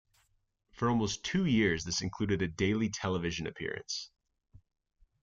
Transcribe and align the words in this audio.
For 0.71 0.89
almost 0.89 1.23
two 1.23 1.45
years 1.45 1.83
this 1.83 2.01
included 2.01 2.41
a 2.41 2.47
daily 2.47 2.89
television 2.89 3.45
appearance. 3.45 4.09